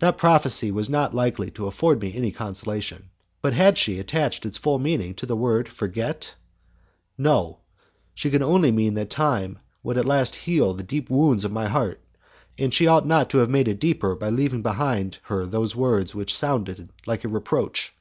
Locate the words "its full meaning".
4.44-5.14